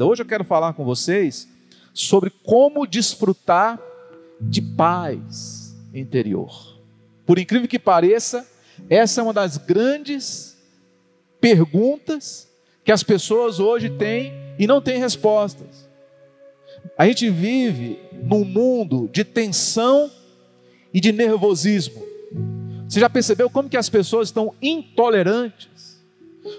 [0.00, 1.48] Hoje eu quero falar com vocês
[1.92, 3.80] sobre como desfrutar
[4.40, 6.78] de paz interior.
[7.26, 8.46] Por incrível que pareça,
[8.88, 10.56] essa é uma das grandes
[11.40, 12.48] perguntas
[12.84, 15.88] que as pessoas hoje têm e não têm respostas.
[16.96, 20.10] A gente vive num mundo de tensão
[20.92, 22.02] e de nervosismo.
[22.88, 26.00] Você já percebeu como que as pessoas estão intolerantes?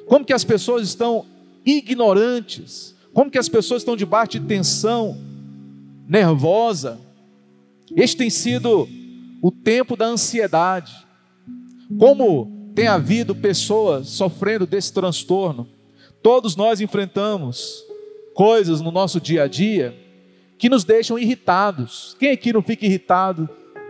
[0.06, 1.26] Como que as pessoas estão
[1.66, 2.96] ignorantes?
[3.14, 5.18] Como que as pessoas estão debaixo de tensão
[6.08, 7.00] nervosa?
[7.96, 8.88] Este tem sido
[9.42, 10.94] o tempo da ansiedade.
[11.98, 15.68] Como tem havido pessoas sofrendo desse transtorno?
[16.22, 17.84] Todos nós enfrentamos
[18.34, 19.96] coisas no nosso dia a dia
[20.58, 22.16] que nos deixam irritados.
[22.20, 23.50] Quem aqui não fica irritado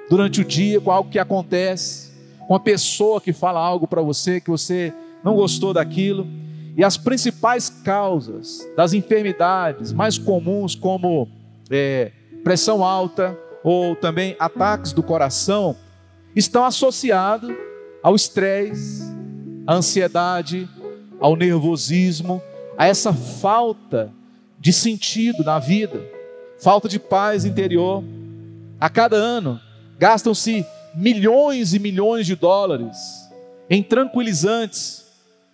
[0.09, 4.39] durante o dia com algo que acontece, com uma pessoa que fala algo para você
[4.39, 6.27] que você não gostou daquilo?
[6.79, 11.27] E as principais causas das enfermidades mais comuns, como
[11.69, 12.09] é,
[12.41, 15.75] pressão alta ou também ataques do coração,
[16.33, 17.53] estão associados
[18.01, 19.03] ao estresse,
[19.67, 20.69] à ansiedade,
[21.19, 22.41] ao nervosismo,
[22.77, 24.09] a essa falta
[24.57, 26.01] de sentido na vida,
[26.61, 28.01] falta de paz interior.
[28.79, 29.59] A cada ano,
[29.97, 32.97] gastam-se milhões e milhões de dólares
[33.69, 35.08] em tranquilizantes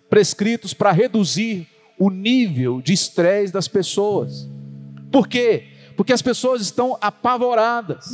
[0.08, 1.66] prescritos para reduzir
[1.98, 4.48] o nível de estresse das pessoas.
[5.10, 5.64] Por quê?
[5.96, 8.06] Porque as pessoas estão apavoradas,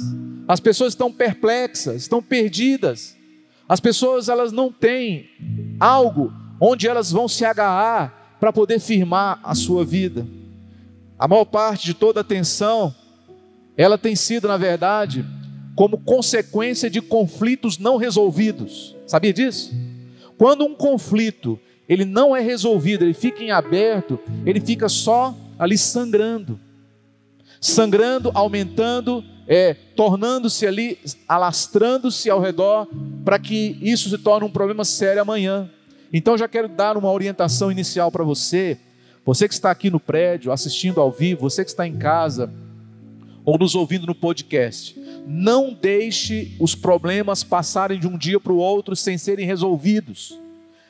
[0.46, 3.16] as pessoas estão perplexas, estão perdidas.
[3.68, 5.28] As pessoas elas não têm
[5.80, 10.26] algo onde elas vão se agarrar para poder firmar a sua vida.
[11.18, 12.94] A maior parte de toda a tensão,
[13.76, 15.24] ela tem sido, na verdade,
[15.74, 18.94] como consequência de conflitos não resolvidos.
[19.06, 19.72] Sabia disso?
[20.36, 25.76] Quando um conflito ele não é resolvido, ele fica em aberto, ele fica só ali
[25.76, 26.58] sangrando.
[27.60, 30.98] Sangrando, aumentando, é, tornando-se ali,
[31.28, 32.88] alastrando-se ao redor,
[33.24, 35.70] para que isso se torne um problema sério amanhã.
[36.12, 38.78] Então já quero dar uma orientação inicial para você,
[39.24, 42.52] você que está aqui no prédio, assistindo ao vivo, você que está em casa
[43.44, 45.00] ou nos ouvindo no podcast.
[45.26, 50.38] Não deixe os problemas passarem de um dia para o outro sem serem resolvidos.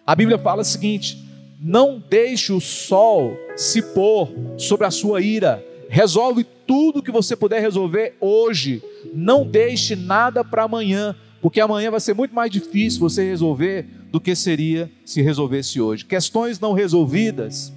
[0.06, 1.22] A Bíblia fala o seguinte:
[1.60, 5.64] não deixe o sol se pôr sobre a sua ira.
[5.88, 8.82] Resolve tudo que você puder resolver hoje.
[9.14, 14.20] Não deixe nada para amanhã, porque amanhã vai ser muito mais difícil você resolver do
[14.20, 16.04] que seria se resolvesse hoje.
[16.04, 17.72] Questões não resolvidas,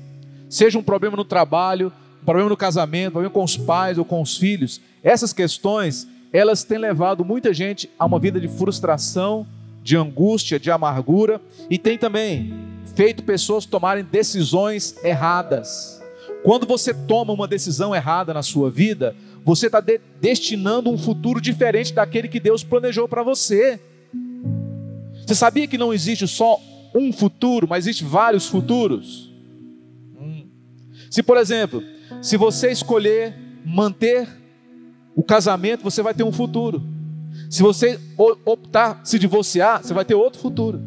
[0.50, 1.92] seja um problema no trabalho,
[2.22, 6.08] um problema no casamento, um problema com os pais ou com os filhos, essas questões,
[6.34, 9.46] elas têm levado muita gente a uma vida de frustração,
[9.86, 12.52] de angústia, de amargura, e tem também
[12.96, 16.02] feito pessoas tomarem decisões erradas.
[16.44, 19.16] Quando você toma uma decisão errada na sua vida,
[19.46, 23.80] você está de destinando um futuro diferente daquele que Deus planejou para você.
[25.24, 26.60] Você sabia que não existe só
[26.96, 29.32] um futuro, mas existe vários futuros?
[30.20, 30.48] Hum.
[31.12, 31.84] Se, por exemplo,
[32.24, 34.28] se você escolher manter
[35.16, 36.95] o casamento, você vai ter um futuro.
[37.50, 40.82] Se você optar se divorciar, você vai ter outro futuro.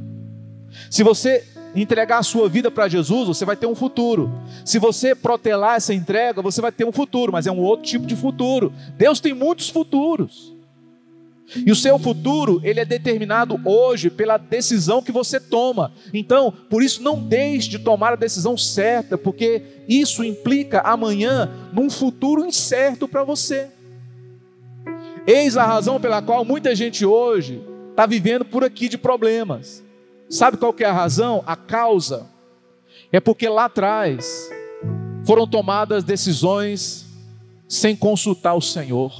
[0.91, 1.45] Se você
[1.75, 4.33] entregar a sua vida para Jesus, você vai ter um futuro.
[4.65, 8.07] Se você protelar essa entrega, você vai ter um futuro, mas é um outro tipo
[8.07, 8.73] de futuro.
[8.97, 10.57] Deus tem muitos futuros.
[11.55, 15.93] E o seu futuro, ele é determinado hoje pela decisão que você toma.
[16.13, 21.89] Então, por isso não deixe de tomar a decisão certa, porque isso implica amanhã num
[21.89, 23.71] futuro incerto para você.
[25.29, 29.85] Eis a razão pela qual muita gente hoje está vivendo por aqui de problemas.
[30.31, 31.45] Sabe qual que é a razão?
[31.47, 32.27] A causa
[33.13, 34.49] é porque lá atrás
[35.27, 37.05] foram tomadas decisões
[37.69, 39.13] sem consultar o Senhor.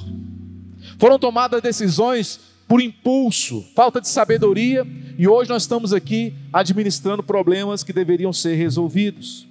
[0.97, 7.83] Foram tomadas decisões por impulso, falta de sabedoria, e hoje nós estamos aqui administrando problemas
[7.83, 9.47] que deveriam ser resolvidos.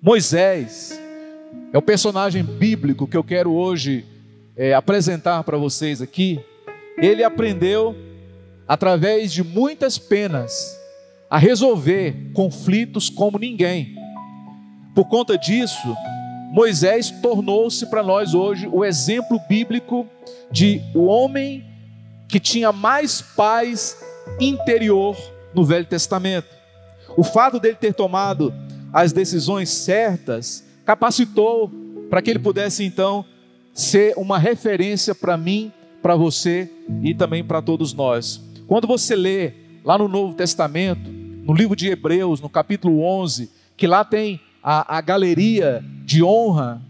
[0.00, 0.96] Moisés
[1.72, 4.06] é o personagem bíblico que eu quero hoje
[4.60, 6.38] é, apresentar para vocês aqui,
[6.98, 7.96] ele aprendeu,
[8.68, 10.78] através de muitas penas,
[11.30, 13.96] a resolver conflitos como ninguém.
[14.94, 15.96] Por conta disso,
[16.52, 20.06] Moisés tornou-se para nós hoje o exemplo bíblico
[20.52, 21.64] de o homem
[22.28, 23.96] que tinha mais paz
[24.38, 25.16] interior
[25.54, 26.54] no Velho Testamento.
[27.16, 28.52] O fato dele ter tomado
[28.92, 31.72] as decisões certas capacitou
[32.10, 33.24] para que ele pudesse então
[33.72, 35.72] ser uma referência para mim,
[36.02, 36.70] para você
[37.02, 38.40] e também para todos nós.
[38.66, 39.52] Quando você lê
[39.84, 44.98] lá no Novo Testamento, no livro de Hebreus, no capítulo 11, que lá tem a,
[44.98, 46.82] a galeria de honra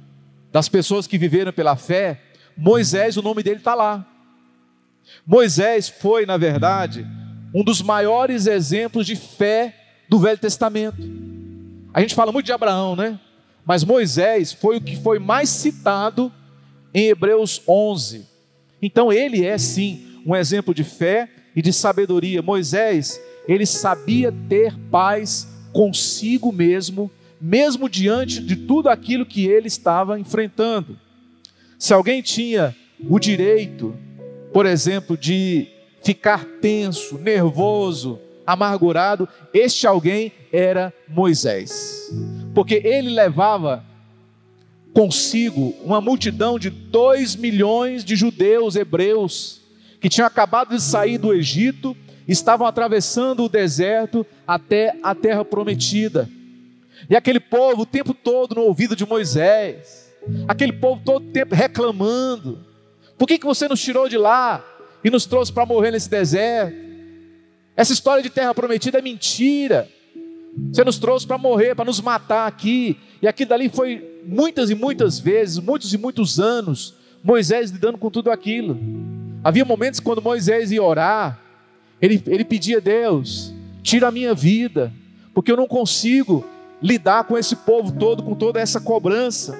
[0.53, 2.21] das pessoas que viveram pela fé,
[2.57, 4.07] Moisés, o nome dele está lá.
[5.27, 7.07] Moisés foi, na verdade,
[7.55, 9.75] um dos maiores exemplos de fé
[10.09, 11.01] do Velho Testamento.
[11.93, 13.19] A gente fala muito de Abraão, né?
[13.65, 16.33] Mas Moisés foi o que foi mais citado
[16.95, 18.27] em Hebreus 11.
[18.83, 22.43] Então ele é sim um exemplo de fé e de sabedoria.
[22.43, 27.11] Moisés, ele sabia ter paz consigo mesmo,
[27.41, 30.99] mesmo diante de tudo aquilo que ele estava enfrentando.
[31.79, 32.77] Se alguém tinha
[33.09, 33.97] o direito,
[34.53, 35.67] por exemplo, de
[36.03, 42.11] ficar tenso, nervoso, amargurado, este alguém era Moisés,
[42.55, 43.85] porque ele levava
[45.01, 49.63] consigo uma multidão de dois milhões de judeus hebreus
[49.99, 51.97] que tinham acabado de sair do Egito,
[52.29, 56.29] estavam atravessando o deserto até a terra prometida.
[57.09, 60.13] E aquele povo o tempo todo no ouvido de Moisés,
[60.47, 62.63] aquele povo todo o tempo reclamando:
[63.17, 64.63] por que, que você nos tirou de lá
[65.03, 66.77] e nos trouxe para morrer nesse deserto?
[67.75, 69.89] Essa história de terra prometida é mentira.
[70.71, 72.99] Você nos trouxe para morrer, para nos matar aqui.
[73.23, 78.11] E aqui dali foi muitas e muitas vezes, muitos e muitos anos, Moisés lidando com
[78.11, 78.79] tudo aquilo.
[79.43, 81.39] Havia momentos quando Moisés ia orar,
[82.01, 83.53] ele, ele pedia a Deus:
[83.83, 84.93] tira a minha vida,
[85.35, 86.45] porque eu não consigo
[86.83, 89.59] lidar com esse povo todo, com toda essa cobrança.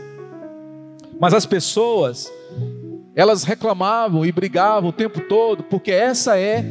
[1.19, 2.33] Mas as pessoas,
[3.15, 6.65] elas reclamavam e brigavam o tempo todo, porque essa é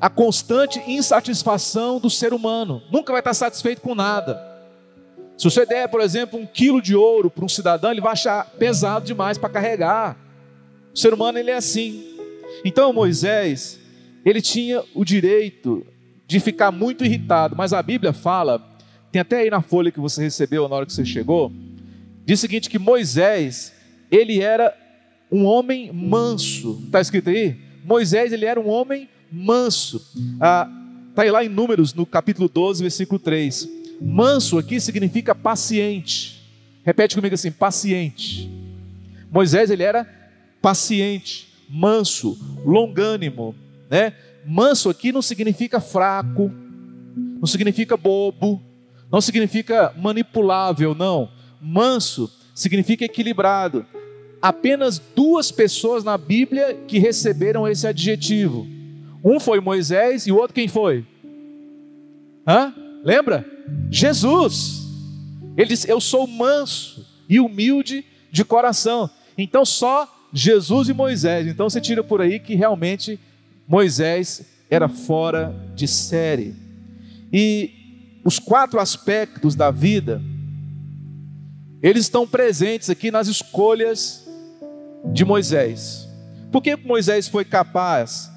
[0.00, 2.82] a constante insatisfação do ser humano.
[2.90, 4.49] Nunca vai estar satisfeito com nada.
[5.40, 8.44] Se você der, por exemplo, um quilo de ouro para um cidadão, ele vai achar
[8.58, 10.14] pesado demais para carregar.
[10.92, 12.14] O ser humano ele é assim.
[12.62, 13.80] Então Moisés,
[14.22, 15.86] ele tinha o direito
[16.26, 18.62] de ficar muito irritado, mas a Bíblia fala,
[19.10, 21.50] tem até aí na folha que você recebeu na hora que você chegou,
[22.26, 23.72] diz o seguinte que Moisés,
[24.10, 24.76] ele era
[25.32, 26.82] um homem manso.
[26.84, 27.56] Está escrito aí?
[27.82, 30.06] Moisés, ele era um homem manso.
[30.34, 30.68] Está
[31.16, 33.79] ah, aí lá em Números, no capítulo 12, versículo 3.
[34.00, 36.40] Manso aqui significa paciente.
[36.84, 38.50] Repete comigo assim: paciente.
[39.30, 40.08] Moisés, ele era
[40.62, 43.54] paciente, manso, longânimo.
[43.88, 44.12] Né?
[44.46, 46.50] Manso aqui não significa fraco,
[47.38, 48.60] não significa bobo,
[49.10, 51.30] não significa manipulável, não.
[51.60, 53.84] Manso significa equilibrado.
[54.40, 58.66] Apenas duas pessoas na Bíblia que receberam esse adjetivo.
[59.22, 61.04] Um foi Moisés e o outro quem foi?
[62.46, 62.74] Hã?
[63.04, 63.44] Lembra?
[63.90, 64.82] Jesus.
[65.56, 69.10] Ele disse: Eu sou manso e humilde de coração.
[69.36, 71.46] Então só Jesus e Moisés.
[71.46, 73.18] Então você tira por aí que realmente
[73.66, 76.54] Moisés era fora de série.
[77.32, 80.20] E os quatro aspectos da vida,
[81.82, 84.28] eles estão presentes aqui nas escolhas
[85.12, 86.08] de Moisés.
[86.52, 88.30] Por que Moisés foi capaz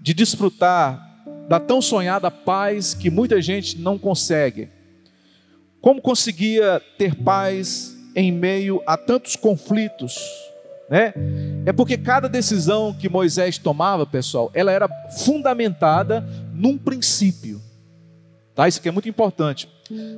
[0.00, 1.08] de desfrutar
[1.48, 4.68] da tão sonhada paz que muita gente não consegue.
[5.80, 10.18] Como conseguia ter paz em meio a tantos conflitos,
[10.90, 11.14] né?
[11.64, 14.88] É porque cada decisão que Moisés tomava, pessoal, ela era
[15.24, 17.60] fundamentada num princípio.
[18.54, 18.66] Tá?
[18.66, 19.68] Isso aqui é muito importante.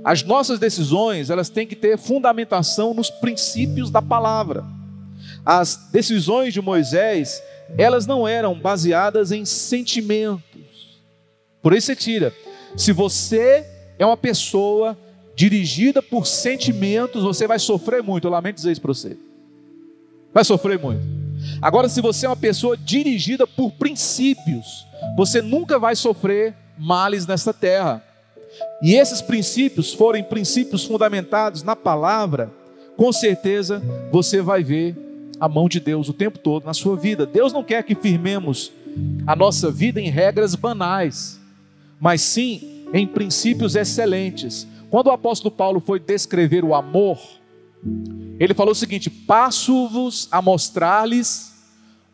[0.03, 4.65] As nossas decisões, elas têm que ter fundamentação nos princípios da palavra.
[5.45, 7.43] As decisões de Moisés,
[7.77, 10.43] elas não eram baseadas em sentimentos.
[11.63, 12.33] Por isso você tira.
[12.77, 13.67] Se você
[13.99, 14.97] é uma pessoa
[15.35, 18.27] dirigida por sentimentos, você vai sofrer muito.
[18.27, 19.17] Eu lamento dizer isso para você.
[20.33, 21.03] Vai sofrer muito.
[21.61, 24.87] Agora, se você é uma pessoa dirigida por princípios,
[25.17, 28.03] você nunca vai sofrer males nesta terra.
[28.83, 32.51] E esses princípios forem princípios fundamentados na palavra,
[32.97, 34.97] com certeza você vai ver
[35.41, 37.27] a mão de Deus o tempo todo na sua vida.
[37.27, 38.71] Deus não quer que firmemos
[39.27, 41.41] a nossa vida em regras banais,
[41.99, 44.67] mas sim em princípios excelentes.
[44.93, 47.19] Quando o apóstolo Paulo foi descrever o amor,
[48.39, 51.51] ele falou o seguinte: Passo-vos a mostrar-lhes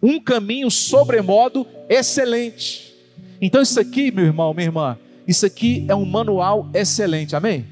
[0.01, 2.95] um caminho sobremodo excelente.
[3.43, 7.67] Então, isso aqui, meu irmão, minha irmã, isso aqui é um manual excelente, amém?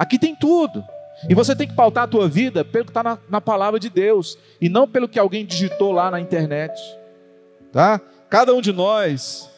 [0.00, 0.84] Aqui tem tudo.
[1.28, 3.88] E você tem que pautar a tua vida pelo que está na, na, palavra de
[3.88, 6.74] Deus e não pelo que alguém digitou lá na internet.
[7.70, 8.00] Tá?
[8.28, 9.48] Cada um de nós,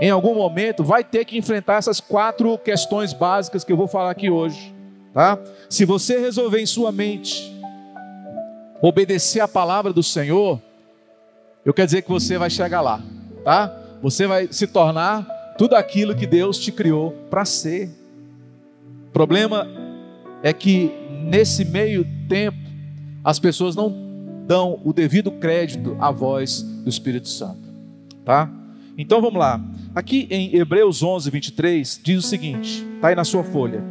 [0.00, 4.10] em algum momento, vai ter que enfrentar essas quatro questões básicas que eu vou falar
[4.10, 4.74] aqui hoje.
[5.12, 5.38] Tá?
[5.68, 7.52] Se você resolver em sua mente
[8.80, 10.60] obedecer a palavra do Senhor,
[11.64, 13.00] eu quero dizer que você vai chegar lá.
[13.44, 13.72] Tá?
[14.02, 15.24] Você vai se tornar
[15.58, 17.90] tudo aquilo que Deus te criou para ser.
[19.08, 19.68] O problema
[20.42, 20.90] é que
[21.24, 22.58] nesse meio tempo
[23.22, 23.94] as pessoas não
[24.46, 27.62] dão o devido crédito à voz do Espírito Santo,
[28.24, 28.50] tá?
[28.96, 29.60] Então vamos lá.
[29.94, 33.82] Aqui em Hebreus 11, 23, diz o seguinte: está aí na sua folha.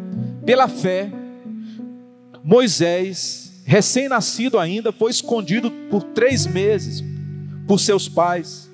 [0.46, 1.12] Pela fé,
[2.44, 7.04] Moisés, recém-nascido ainda, foi escondido por três meses
[7.68, 8.70] por seus pais,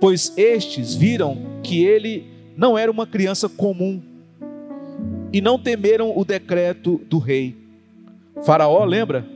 [0.00, 4.02] pois estes viram que ele não era uma criança comum
[5.32, 7.56] e não temeram o decreto do rei.
[8.44, 9.26] Faraó, lembra?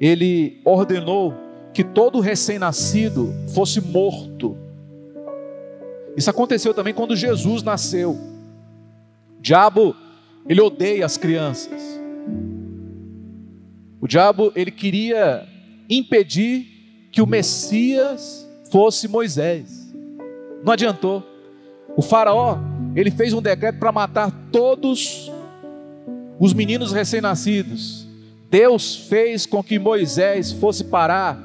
[0.00, 1.34] Ele ordenou
[1.72, 4.56] que todo recém-nascido fosse morto
[6.16, 8.12] isso aconteceu também quando Jesus nasceu.
[9.38, 9.96] O diabo,
[10.48, 11.80] ele odeia as crianças.
[14.00, 15.46] O diabo, ele queria
[15.88, 19.92] impedir que o Messias fosse Moisés.
[20.64, 21.22] Não adiantou.
[21.96, 22.58] O faraó,
[22.96, 25.30] ele fez um decreto para matar todos
[26.38, 28.06] os meninos recém-nascidos.
[28.50, 31.38] Deus fez com que Moisés fosse parar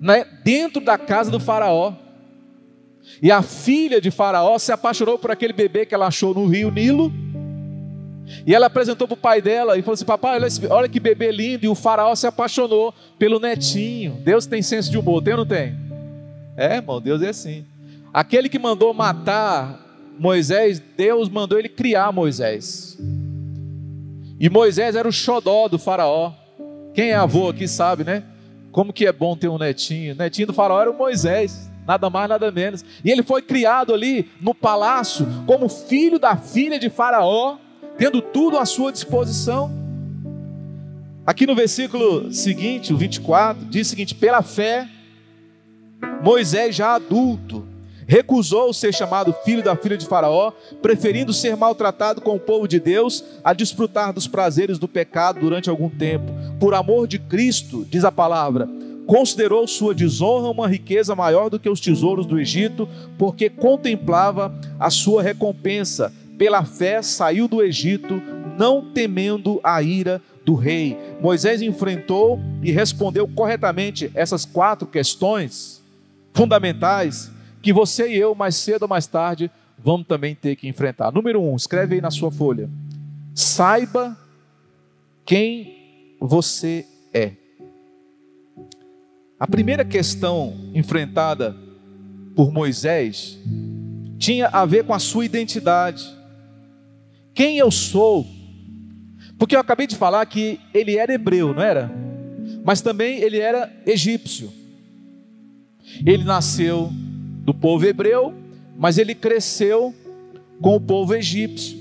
[0.00, 1.94] né, dentro da casa do faraó.
[3.22, 6.70] E a filha de Faraó se apaixonou por aquele bebê que ela achou no rio
[6.70, 7.12] Nilo.
[8.46, 11.00] E ela apresentou para o pai dela e falou assim: Papai, olha, esse, olha que
[11.00, 11.64] bebê lindo.
[11.64, 14.14] E o Faraó se apaixonou pelo netinho.
[14.24, 15.76] Deus tem senso de humor, tem ou não tem?
[16.56, 17.64] É, irmão, Deus é assim.
[18.12, 19.80] Aquele que mandou matar
[20.18, 22.98] Moisés, Deus mandou ele criar Moisés.
[24.38, 26.32] E Moisés era o xodó do Faraó.
[26.94, 28.22] Quem é avô aqui sabe, né?
[28.70, 30.14] Como que é bom ter um netinho.
[30.14, 32.84] O netinho do Faraó era o Moisés nada mais, nada menos.
[33.04, 37.56] E ele foi criado ali no palácio como filho da filha de Faraó,
[37.98, 39.70] tendo tudo à sua disposição.
[41.24, 44.88] Aqui no versículo seguinte, o 24, diz o seguinte: pela fé,
[46.22, 47.64] Moisés, já adulto,
[48.06, 52.80] recusou ser chamado filho da filha de Faraó, preferindo ser maltratado com o povo de
[52.80, 56.32] Deus a desfrutar dos prazeres do pecado durante algum tempo.
[56.58, 58.68] Por amor de Cristo, diz a palavra,
[59.06, 64.90] considerou sua desonra uma riqueza maior do que os tesouros do Egito, porque contemplava a
[64.90, 66.12] sua recompensa.
[66.38, 68.22] Pela fé saiu do Egito,
[68.58, 70.96] não temendo a ira do rei.
[71.20, 75.82] Moisés enfrentou e respondeu corretamente essas quatro questões
[76.32, 77.30] fundamentais
[77.60, 81.12] que você e eu, mais cedo ou mais tarde, vamos também ter que enfrentar.
[81.12, 82.68] Número um, escreve aí na sua folha.
[83.34, 84.16] Saiba
[85.24, 87.41] quem você é.
[89.42, 91.56] A primeira questão enfrentada
[92.36, 93.36] por Moisés
[94.16, 96.08] tinha a ver com a sua identidade.
[97.34, 98.24] Quem eu sou?
[99.36, 101.90] Porque eu acabei de falar que ele era hebreu, não era?
[102.64, 104.52] Mas também ele era egípcio.
[106.06, 106.88] Ele nasceu
[107.44, 108.32] do povo hebreu,
[108.78, 109.92] mas ele cresceu
[110.60, 111.76] com o povo egípcio.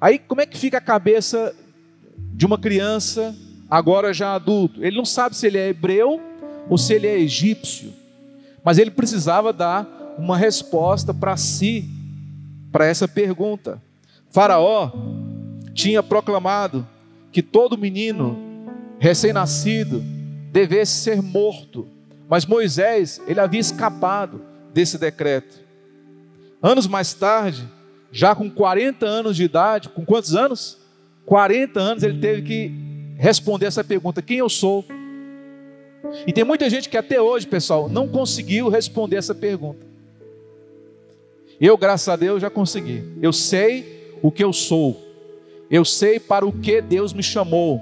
[0.00, 1.54] Aí como é que fica a cabeça
[2.34, 3.32] de uma criança
[3.70, 4.84] agora já adulto?
[4.84, 6.29] Ele não sabe se ele é hebreu
[6.68, 7.92] ou se ele é egípcio.
[8.64, 11.88] Mas ele precisava dar uma resposta para si,
[12.70, 13.80] para essa pergunta.
[14.30, 14.92] Faraó
[15.74, 16.86] tinha proclamado
[17.32, 18.38] que todo menino
[18.98, 20.02] recém-nascido
[20.52, 21.88] devesse ser morto,
[22.28, 25.58] mas Moisés, ele havia escapado desse decreto.
[26.62, 27.66] Anos mais tarde,
[28.12, 30.78] já com 40 anos de idade, com quantos anos?
[31.24, 32.72] 40 anos ele teve que
[33.16, 34.84] responder essa pergunta: quem eu sou?
[36.26, 39.86] E tem muita gente que até hoje, pessoal, não conseguiu responder essa pergunta.
[41.60, 43.04] Eu, graças a Deus, já consegui.
[43.20, 45.00] Eu sei o que eu sou.
[45.70, 47.80] Eu sei para o que Deus me chamou.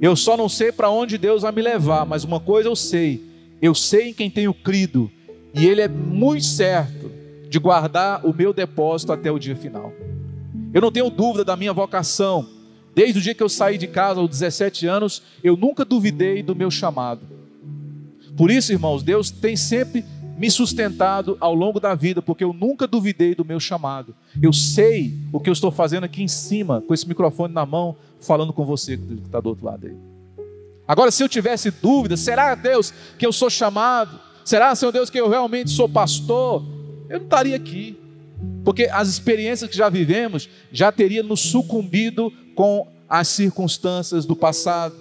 [0.00, 3.22] Eu só não sei para onde Deus vai me levar, mas uma coisa eu sei.
[3.60, 5.10] Eu sei em quem tenho crido,
[5.54, 7.10] e Ele é muito certo
[7.48, 9.92] de guardar o meu depósito até o dia final.
[10.72, 12.48] Eu não tenho dúvida da minha vocação.
[12.94, 16.54] Desde o dia que eu saí de casa, aos 17 anos, eu nunca duvidei do
[16.54, 17.20] meu chamado.
[18.36, 20.04] Por isso, irmãos, Deus tem sempre
[20.36, 24.14] me sustentado ao longo da vida, porque eu nunca duvidei do meu chamado.
[24.40, 27.94] Eu sei o que eu estou fazendo aqui em cima, com esse microfone na mão,
[28.20, 29.94] falando com você que está do outro lado aí.
[30.88, 34.18] Agora, se eu tivesse dúvida, será, Deus, que eu sou chamado?
[34.44, 36.64] Será, Senhor Deus, que eu realmente sou pastor?
[37.08, 37.96] Eu não estaria aqui.
[38.64, 44.94] Porque as experiências que já vivemos já teria nos sucumbido com as circunstâncias do passado.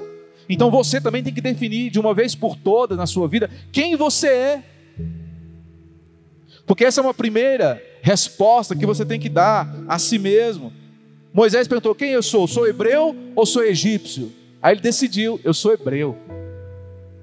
[0.49, 3.95] Então você também tem que definir de uma vez por todas na sua vida quem
[3.95, 4.63] você é.
[6.65, 10.73] Porque essa é uma primeira resposta que você tem que dar a si mesmo.
[11.33, 12.47] Moisés perguntou: Quem eu sou?
[12.47, 14.31] Sou hebreu ou sou egípcio?
[14.61, 16.17] Aí ele decidiu: Eu sou hebreu.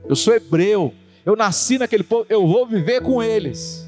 [0.08, 0.94] Eu sou hebreu.
[1.24, 3.84] Eu nasci naquele povo, eu vou viver com eles.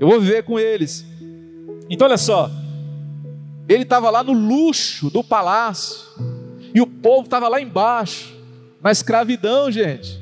[0.00, 1.04] Eu vou viver com eles.
[1.90, 2.50] Então olha só,
[3.68, 6.06] Ele estava lá no luxo do palácio.
[6.74, 8.34] E o povo estava lá embaixo,
[8.82, 10.20] na escravidão, gente.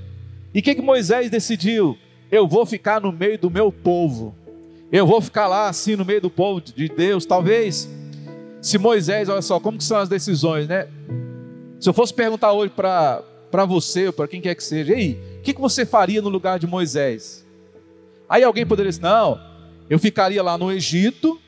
[0.54, 1.98] E o que, que Moisés decidiu?
[2.30, 4.34] Eu vou ficar no meio do meu povo.
[4.90, 7.26] Eu vou ficar lá assim no meio do povo de Deus.
[7.26, 7.88] Talvez,
[8.62, 10.88] se Moisés, olha só, como que são as decisões, né?
[11.80, 15.20] Se eu fosse perguntar hoje para você, ou para quem quer que seja, e aí,
[15.38, 17.44] o que, que você faria no lugar de Moisés?
[18.28, 19.38] Aí alguém poderia dizer, não,
[19.90, 21.38] eu ficaria lá no Egito,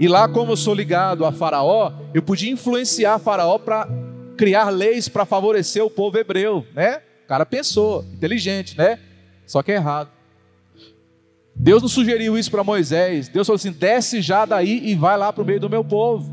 [0.00, 3.86] e lá, como eu sou ligado a Faraó, eu podia influenciar Faraó para
[4.34, 7.02] criar leis para favorecer o povo hebreu, né?
[7.22, 8.98] O cara pensou, inteligente, né?
[9.46, 10.08] Só que é errado.
[11.54, 13.28] Deus não sugeriu isso para Moisés.
[13.28, 16.32] Deus falou assim: desce já daí e vai lá para o meio do meu povo.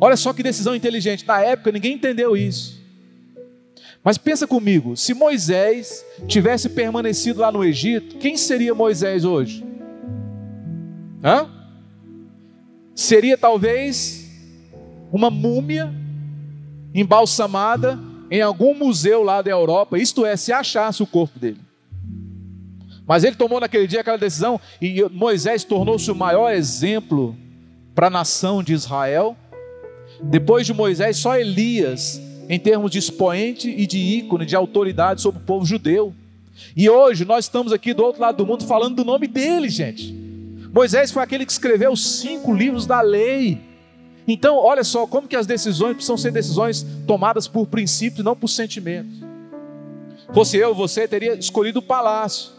[0.00, 1.26] Olha só que decisão inteligente.
[1.26, 2.80] Na época ninguém entendeu isso.
[4.04, 9.66] Mas pensa comigo: se Moisés tivesse permanecido lá no Egito, quem seria Moisés hoje?
[11.24, 11.57] Hã?
[12.98, 14.28] Seria talvez
[15.12, 15.88] uma múmia
[16.92, 17.96] embalsamada
[18.28, 21.60] em algum museu lá da Europa, isto é, se achasse o corpo dele.
[23.06, 27.36] Mas ele tomou naquele dia aquela decisão e Moisés tornou-se o maior exemplo
[27.94, 29.36] para a nação de Israel.
[30.20, 35.40] Depois de Moisés, só Elias, em termos de expoente e de ícone, de autoridade sobre
[35.40, 36.12] o povo judeu.
[36.76, 40.27] E hoje nós estamos aqui do outro lado do mundo falando do nome dele, gente.
[40.72, 43.60] Moisés foi aquele que escreveu os cinco livros da lei.
[44.26, 48.48] Então, olha só como que as decisões precisam ser decisões tomadas por princípios, não por
[48.48, 49.18] sentimentos.
[50.34, 52.50] Fosse eu, você teria escolhido o palácio,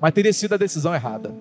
[0.00, 1.34] mas teria sido a decisão errada.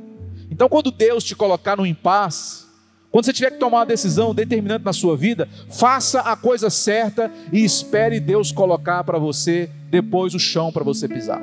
[0.51, 2.65] Então, quando Deus te colocar no impasse,
[3.11, 7.31] quando você tiver que tomar uma decisão determinante na sua vida, faça a coisa certa
[7.51, 11.41] e espere Deus colocar para você depois o chão para você pisar.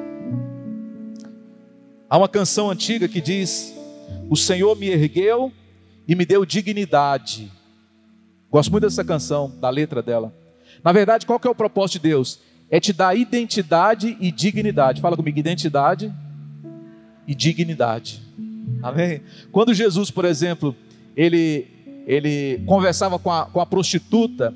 [2.08, 3.75] Há uma canção antiga que diz:
[4.28, 5.52] O Senhor me ergueu
[6.06, 7.50] e me deu dignidade
[8.50, 10.32] Gosto muito dessa canção, da letra dela.
[10.82, 12.40] Na verdade, qual que é o propósito de Deus?
[12.70, 15.00] É te dar identidade e dignidade.
[15.00, 16.12] Fala comigo, identidade
[17.26, 18.22] e dignidade.
[18.82, 19.20] Amém?
[19.52, 20.74] Quando Jesus, por exemplo,
[21.16, 21.66] ele,
[22.06, 24.54] ele conversava com a, com a prostituta,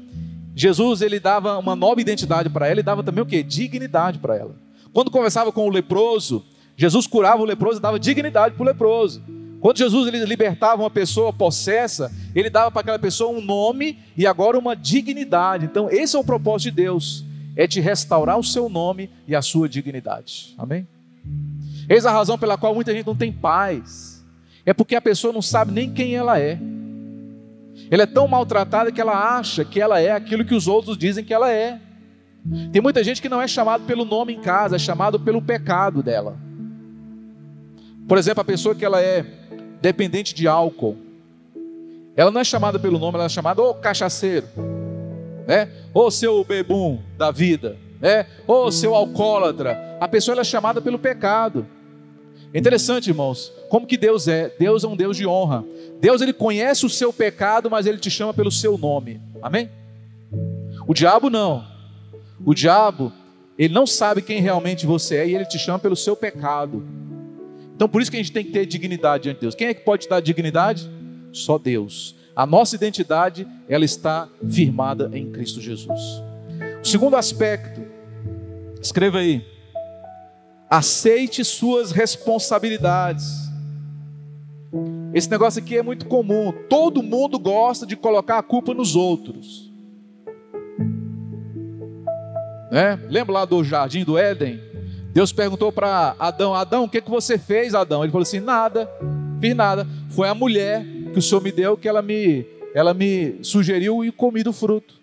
[0.55, 3.43] Jesus ele dava uma nova identidade para ela e dava também o que?
[3.43, 4.55] Dignidade para ela.
[4.93, 6.45] Quando conversava com o leproso,
[6.77, 9.23] Jesus curava o leproso e dava dignidade para o leproso.
[9.61, 14.59] Quando Jesus libertava uma pessoa possessa, ele dava para aquela pessoa um nome e agora
[14.59, 15.67] uma dignidade.
[15.67, 19.43] Então, esse é o propósito de Deus: é te restaurar o seu nome e a
[19.43, 20.55] sua dignidade.
[20.57, 20.89] Amém?
[21.89, 24.25] Eis a razão pela qual muita gente não tem paz.
[24.65, 26.59] É porque a pessoa não sabe nem quem ela é.
[27.91, 31.25] Ela é tão maltratada que ela acha que ela é aquilo que os outros dizem
[31.25, 31.81] que ela é.
[32.73, 36.03] Tem muita gente que não é chamado pelo nome em casa, é chamado pelo pecado
[36.03, 36.39] dela.
[38.09, 39.40] Por exemplo, a pessoa que ela é
[39.81, 40.97] dependente de álcool.
[42.17, 44.47] Ela não é chamada pelo nome, ela é chamada ô cachaceiro,
[45.47, 45.71] né?
[45.95, 48.27] Ô seu bebum da vida, né?
[48.47, 49.97] Ô seu alcoólatra.
[50.01, 51.67] A pessoa é chamada pelo pecado.
[52.53, 54.53] Interessante, irmãos, como que Deus é?
[54.59, 55.65] Deus é um Deus de honra.
[56.01, 59.21] Deus ele conhece o seu pecado, mas ele te chama pelo seu nome.
[59.41, 59.71] Amém?
[60.87, 61.65] O diabo não.
[62.45, 63.13] O diabo,
[63.57, 66.83] ele não sabe quem realmente você é e ele te chama pelo seu pecado.
[67.81, 69.55] Então por isso que a gente tem que ter dignidade diante de Deus.
[69.55, 70.87] Quem é que pode dar dignidade?
[71.33, 72.15] Só Deus.
[72.37, 75.99] A nossa identidade, ela está firmada em Cristo Jesus.
[76.83, 77.81] O segundo aspecto,
[78.83, 79.43] escreva aí.
[80.69, 83.51] Aceite suas responsabilidades.
[85.15, 86.53] Esse negócio aqui é muito comum.
[86.69, 89.73] Todo mundo gosta de colocar a culpa nos outros.
[92.71, 93.01] Né?
[93.09, 94.70] Lembra lá do jardim do Éden?
[95.13, 98.03] Deus perguntou para Adão: Adão, o que, que você fez, Adão?
[98.03, 98.89] Ele falou assim: nada,
[99.41, 99.87] fiz nada.
[100.11, 104.13] Foi a mulher que o Senhor me deu que ela me, ela me sugeriu e
[104.13, 104.95] comi do fruto.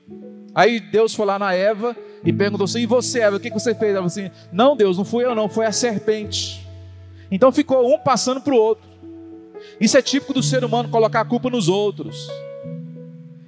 [0.56, 3.60] Aí Deus foi lá na Eva e perguntou assim: e você, Eva, o que, que
[3.60, 3.92] você fez?
[3.92, 6.66] Ela falou assim: não, Deus, não fui eu, não, foi a serpente.
[7.30, 8.88] Então ficou um passando para o outro.
[9.80, 12.30] Isso é típico do ser humano colocar a culpa nos outros,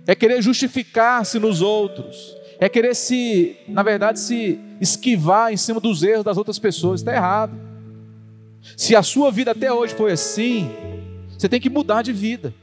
[0.06, 6.04] é querer justificar-se nos outros, é querer se, na verdade, se esquivar em cima dos
[6.04, 7.02] erros das outras pessoas.
[7.02, 7.54] Está errado.
[8.76, 10.70] Se a sua vida até hoje foi assim,
[11.38, 12.54] você tem que mudar de vida.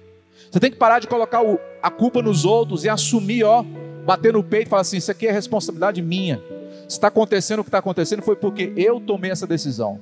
[0.50, 1.42] Você tem que parar de colocar
[1.82, 3.64] a culpa nos outros e assumir, ó,
[4.04, 6.40] bater no peito e falar assim: isso aqui é responsabilidade minha.
[6.88, 10.00] Está acontecendo o que está acontecendo, foi porque eu tomei essa decisão.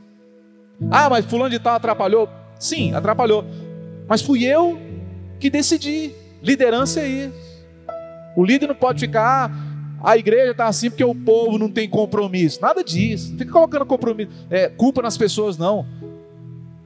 [0.91, 2.29] Ah, mas fulano de tal atrapalhou.
[2.59, 3.45] Sim, atrapalhou.
[4.07, 4.79] Mas fui eu
[5.41, 6.13] que decidi.
[6.43, 7.65] Liderança é isso.
[8.37, 9.64] O líder não pode ficar, ah,
[10.05, 12.61] a igreja está assim porque o povo não tem compromisso.
[12.61, 13.31] Nada disso.
[13.31, 15.87] Não fica colocando compromisso, é, culpa nas pessoas, não.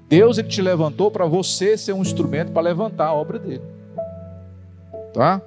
[0.08, 3.62] Deus ele te levantou para você ser um instrumento para levantar a obra dele.
[5.12, 5.42] Tá?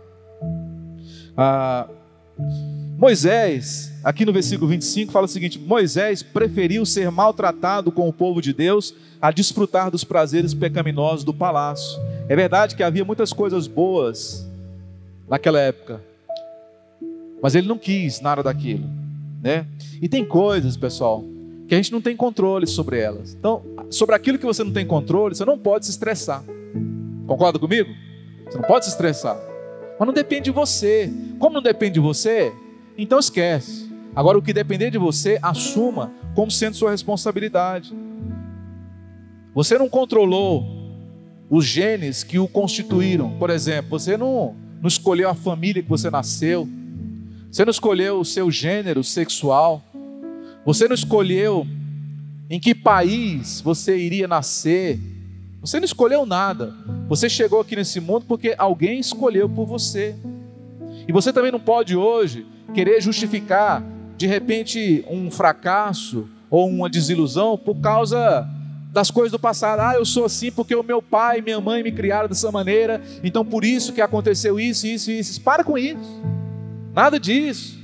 [1.35, 1.87] Ah,
[2.97, 8.41] Moisés, aqui no versículo 25, fala o seguinte: Moisés preferiu ser maltratado com o povo
[8.41, 11.99] de Deus a desfrutar dos prazeres pecaminosos do palácio.
[12.27, 14.47] É verdade que havia muitas coisas boas
[15.27, 16.01] naquela época,
[17.41, 18.85] mas ele não quis nada daquilo,
[19.41, 19.65] né?
[20.01, 21.23] E tem coisas, pessoal,
[21.67, 23.33] que a gente não tem controle sobre elas.
[23.33, 26.43] Então, sobre aquilo que você não tem controle, você não pode se estressar.
[27.25, 27.89] Concorda comigo?
[28.45, 29.39] Você não pode se estressar.
[29.97, 31.11] Mas não depende de você.
[31.39, 32.53] Como não depende de você,
[32.97, 33.89] então esquece.
[34.15, 37.93] Agora, o que depender de você, assuma como sendo sua responsabilidade.
[39.53, 40.65] Você não controlou
[41.49, 43.37] os genes que o constituíram.
[43.37, 46.67] Por exemplo, você não, não escolheu a família que você nasceu.
[47.51, 49.83] Você não escolheu o seu gênero sexual.
[50.65, 51.67] Você não escolheu
[52.49, 54.97] em que país você iria nascer.
[55.59, 56.73] Você não escolheu nada.
[57.09, 60.15] Você chegou aqui nesse mundo porque alguém escolheu por você.
[61.05, 63.83] E você também não pode hoje querer justificar
[64.15, 68.47] de repente um fracasso ou uma desilusão por causa
[68.93, 69.81] das coisas do passado.
[69.81, 73.01] Ah, eu sou assim porque o meu pai e minha mãe me criaram dessa maneira,
[73.21, 75.41] então por isso que aconteceu isso, isso e isso.
[75.41, 76.21] Para com isso.
[76.93, 77.79] Nada disso.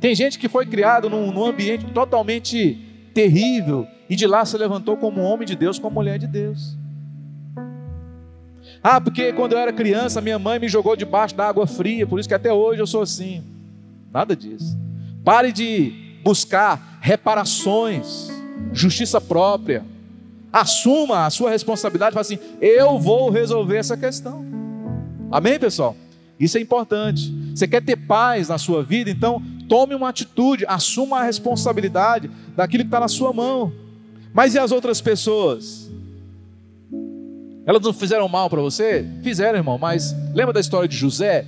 [0.00, 2.78] Tem gente que foi criado num, num ambiente totalmente
[3.14, 6.76] terrível e de lá se levantou como homem de Deus, como mulher de Deus.
[8.82, 12.18] Ah, porque quando eu era criança, minha mãe me jogou debaixo da água fria, por
[12.18, 13.44] isso que até hoje eu sou assim.
[14.12, 14.76] Nada disso.
[15.24, 18.28] Pare de buscar reparações,
[18.72, 19.84] justiça própria.
[20.52, 24.44] Assuma a sua responsabilidade, fale assim: eu vou resolver essa questão.
[25.30, 25.96] Amém, pessoal?
[26.42, 27.32] Isso é importante.
[27.54, 32.82] Você quer ter paz na sua vida, então tome uma atitude, assuma a responsabilidade daquilo
[32.82, 33.72] que está na sua mão.
[34.34, 35.88] Mas e as outras pessoas?
[37.64, 39.06] Elas não fizeram mal para você?
[39.22, 41.46] Fizeram, irmão, mas lembra da história de José?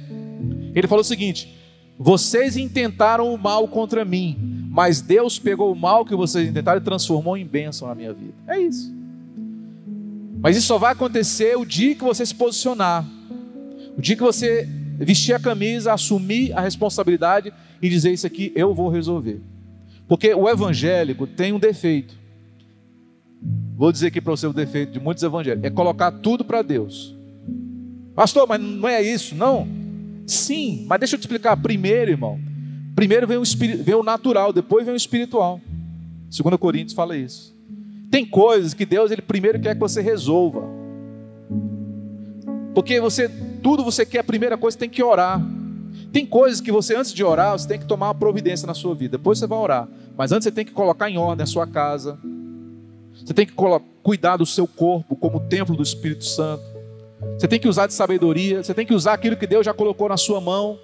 [0.72, 1.52] Ele falou o seguinte:
[1.98, 6.84] vocês intentaram o mal contra mim, mas Deus pegou o mal que vocês intentaram e
[6.84, 8.34] transformou em bênção na minha vida.
[8.46, 8.94] É isso.
[10.40, 13.04] Mas isso só vai acontecer o dia que você se posicionar,
[13.98, 18.74] o dia que você vestir a camisa, assumir a responsabilidade e dizer isso aqui eu
[18.74, 19.40] vou resolver.
[20.06, 22.14] Porque o evangélico tem um defeito.
[23.76, 27.14] Vou dizer aqui para você o defeito de muitos evangélicos: é colocar tudo para Deus.
[28.14, 29.66] Pastor, mas não é isso, não?
[30.26, 31.56] Sim, mas deixa eu te explicar.
[31.56, 32.38] Primeiro, irmão,
[32.94, 33.42] primeiro vem o,
[33.82, 35.60] vem o natural, depois vem o espiritual.
[36.30, 37.54] 2 Coríntios fala isso.
[38.10, 40.62] Tem coisas que Deus ele primeiro quer que você resolva.
[42.74, 43.30] Porque você
[43.62, 45.40] tudo você quer, a primeira coisa tem que orar.
[46.12, 48.94] Tem coisas que você antes de orar, você tem que tomar uma providência na sua
[48.94, 49.16] vida.
[49.16, 49.88] Depois você vai orar.
[50.16, 52.18] Mas antes você tem que colocar em ordem a sua casa.
[53.14, 53.54] Você tem que
[54.02, 56.62] cuidar do seu corpo como templo do Espírito Santo.
[57.38, 60.08] Você tem que usar de sabedoria, você tem que usar aquilo que Deus já colocou
[60.08, 60.78] na sua mão.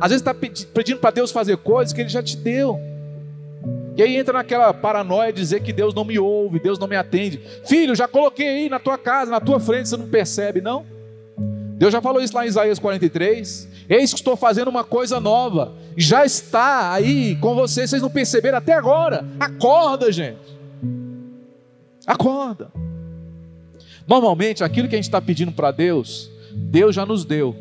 [0.00, 2.80] Às vezes está pedindo para Deus fazer coisas que Ele já te deu.
[3.96, 6.96] E aí entra naquela paranoia de dizer que Deus não me ouve, Deus não me
[6.96, 7.40] atende.
[7.64, 10.84] Filho, já coloquei aí na tua casa, na tua frente, você não percebe, não?
[11.82, 13.68] Deus já falou isso lá em Isaías 43.
[13.88, 15.72] Eis que estou fazendo uma coisa nova.
[15.96, 19.26] Já está aí com vocês, vocês não perceberam até agora.
[19.40, 20.38] Acorda, gente.
[22.06, 22.70] Acorda.
[24.06, 27.56] Normalmente, aquilo que a gente está pedindo para Deus, Deus já nos deu.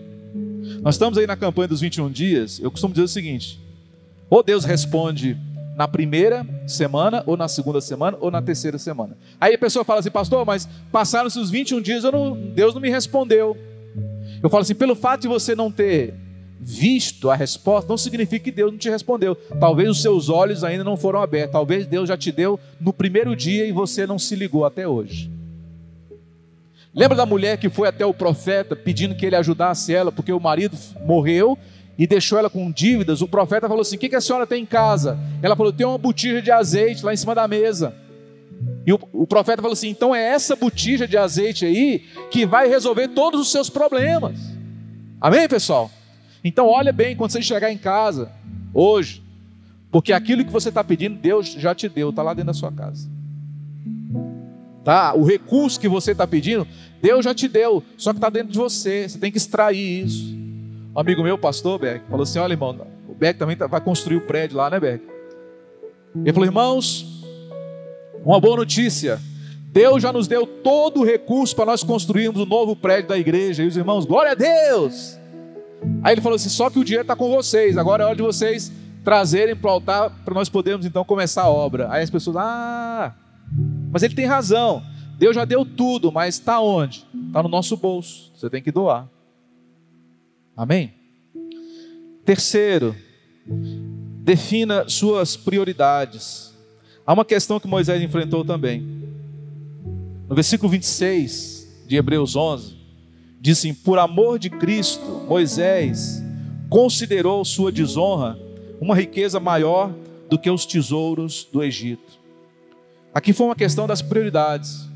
[0.84, 2.60] Nós estamos aí na campanha dos 21 dias.
[2.60, 3.60] Eu costumo dizer o seguinte:
[4.30, 5.36] ou Deus responde
[5.76, 9.18] na primeira semana, ou na segunda semana, ou na terceira semana.
[9.40, 12.92] Aí a pessoa fala assim, pastor, mas passaram-se os 21 dias, não, Deus não me
[12.92, 13.58] respondeu.
[14.42, 16.14] Eu falo assim, pelo fato de você não ter
[16.60, 19.36] visto a resposta, não significa que Deus não te respondeu.
[19.60, 21.52] Talvez os seus olhos ainda não foram abertos.
[21.52, 25.32] Talvez Deus já te deu no primeiro dia e você não se ligou até hoje.
[26.94, 30.40] Lembra da mulher que foi até o profeta pedindo que ele ajudasse ela, porque o
[30.40, 31.58] marido morreu
[31.98, 33.22] e deixou ela com dívidas?
[33.22, 35.18] O profeta falou assim: O que a senhora tem em casa?
[35.42, 37.96] Ela falou: Tem uma botija de azeite lá em cima da mesa.
[38.86, 42.68] E o, o profeta falou assim: Então é essa botija de azeite aí que vai
[42.68, 44.40] resolver todos os seus problemas.
[45.20, 45.92] Amém, pessoal?
[46.44, 48.32] Então, olha bem quando você chegar em casa,
[48.74, 49.22] hoje,
[49.92, 52.72] porque aquilo que você está pedindo, Deus já te deu, está lá dentro da sua
[52.72, 53.08] casa.
[54.84, 55.14] Tá?
[55.14, 56.68] O recurso que você está pedindo,
[57.00, 60.36] Deus já te deu, só que está dentro de você, você tem que extrair isso.
[60.96, 64.18] Um amigo meu, pastor Beck, falou assim: olha, irmão, o Beck também tá, vai construir
[64.18, 65.04] o prédio lá, né, Beck?
[66.16, 67.11] Ele falou, irmãos,
[68.24, 69.20] uma boa notícia.
[69.72, 73.64] Deus já nos deu todo o recurso para nós construirmos o novo prédio da igreja.
[73.64, 75.18] E os irmãos, glória a Deus!
[76.04, 78.22] Aí ele falou assim: só que o dinheiro está com vocês, agora é hora de
[78.22, 78.72] vocês
[79.04, 81.92] trazerem para o altar para nós podermos então começar a obra.
[81.92, 83.16] Aí as pessoas, ah,
[83.92, 84.84] mas ele tem razão.
[85.18, 87.06] Deus já deu tudo, mas está onde?
[87.28, 88.32] Está no nosso bolso.
[88.36, 89.08] Você tem que doar.
[90.56, 90.94] Amém?
[92.26, 92.96] Terceiro,
[94.24, 96.51] defina suas prioridades.
[97.06, 98.82] Há uma questão que Moisés enfrentou também.
[100.30, 102.76] No versículo 26 de Hebreus 11,
[103.40, 106.24] diz assim: Por amor de Cristo, Moisés
[106.70, 108.40] considerou sua desonra
[108.80, 109.94] uma riqueza maior
[110.30, 112.20] do que os tesouros do Egito.
[113.14, 114.88] Aqui foi uma questão das prioridades.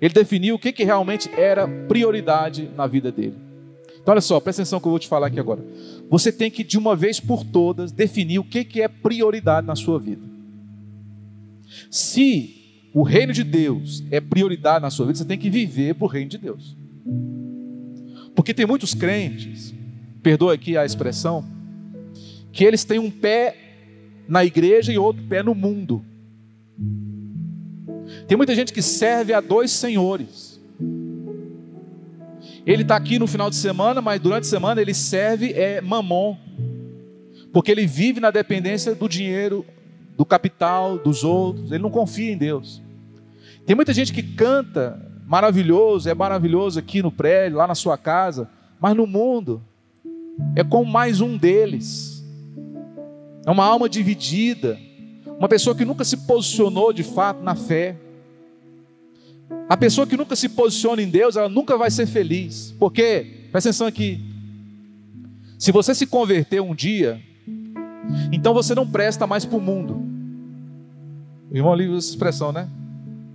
[0.00, 3.36] Ele definiu o que, que realmente era prioridade na vida dele.
[4.00, 5.64] Então, olha só, presta atenção que eu vou te falar aqui agora.
[6.10, 9.76] Você tem que, de uma vez por todas, definir o que, que é prioridade na
[9.76, 10.31] sua vida.
[11.90, 16.04] Se o reino de Deus é prioridade na sua vida, você tem que viver para
[16.04, 16.76] o reino de Deus.
[18.34, 19.74] Porque tem muitos crentes,
[20.22, 21.44] perdoa aqui a expressão,
[22.52, 23.56] que eles têm um pé
[24.28, 26.04] na igreja e outro pé no mundo.
[28.26, 30.60] Tem muita gente que serve a dois senhores.
[32.64, 36.36] Ele está aqui no final de semana, mas durante a semana ele serve é mamon,
[37.52, 39.66] porque ele vive na dependência do dinheiro,
[40.16, 41.70] do capital, dos outros.
[41.70, 42.82] Ele não confia em Deus.
[43.66, 48.50] Tem muita gente que canta maravilhoso, é maravilhoso aqui no prédio, lá na sua casa,
[48.80, 49.62] mas no mundo
[50.56, 52.24] é como mais um deles.
[53.46, 54.78] É uma alma dividida,
[55.38, 57.96] uma pessoa que nunca se posicionou de fato na fé.
[59.68, 62.74] A pessoa que nunca se posiciona em Deus, ela nunca vai ser feliz.
[62.78, 64.20] Porque, presta atenção aqui,
[65.58, 67.20] se você se converter um dia,
[68.32, 70.02] então você não presta mais para o mundo.
[71.50, 72.68] O irmão ali usa essa expressão, né?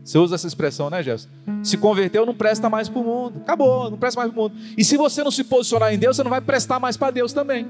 [0.04, 1.28] Você usa essa expressão, né, Jefferson?
[1.62, 3.40] Se converteu, não presta mais para o mundo.
[3.42, 4.56] Acabou, não presta mais para o mundo.
[4.78, 7.34] E se você não se posicionar em Deus, você não vai prestar mais para Deus
[7.34, 7.68] também.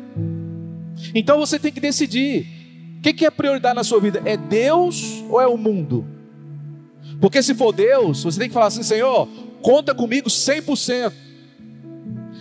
[1.15, 2.45] Então você tem que decidir:
[2.99, 4.21] o que, que é prioridade na sua vida?
[4.23, 6.05] É Deus ou é o mundo?
[7.19, 9.27] Porque se for Deus, você tem que falar assim: Senhor,
[9.61, 11.11] conta comigo 100%.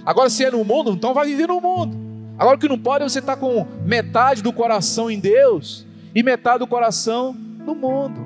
[0.04, 2.05] Agora, se é no mundo, então vai viver no mundo.
[2.38, 6.22] Agora, o que não pode é você estar com metade do coração em Deus e
[6.22, 8.20] metade do coração no mundo.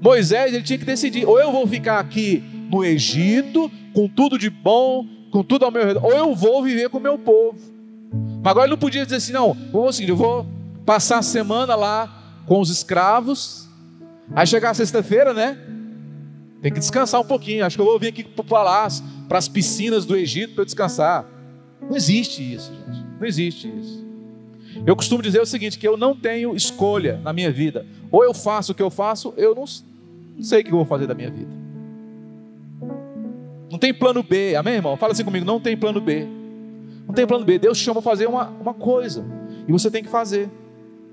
[0.00, 4.48] Moisés, ele tinha que decidir: ou eu vou ficar aqui no Egito, com tudo de
[4.48, 7.58] bom, com tudo ao meu redor, ou eu vou viver com o meu povo.
[8.42, 10.46] Mas agora ele não podia dizer assim: não, vou seguir, eu vou
[10.84, 13.68] passar a semana lá com os escravos,
[14.34, 15.58] aí chegar sexta-feira, né?
[16.62, 17.64] Tem que descansar um pouquinho.
[17.64, 20.64] Acho que eu vou vir aqui para o palácio, para as piscinas do Egito para
[20.64, 21.35] descansar.
[21.80, 23.04] Não existe isso, gente.
[23.18, 24.06] Não existe isso.
[24.84, 27.86] Eu costumo dizer o seguinte: que eu não tenho escolha na minha vida.
[28.10, 29.64] Ou eu faço o que eu faço, eu não,
[30.36, 31.50] não sei o que eu vou fazer da minha vida.
[33.70, 34.96] Não tem plano B, amém, irmão?
[34.96, 36.26] Fala assim comigo: não tem plano B.
[37.06, 37.58] Não tem plano B.
[37.58, 39.24] Deus te chama a fazer uma, uma coisa.
[39.66, 40.48] E você tem que fazer.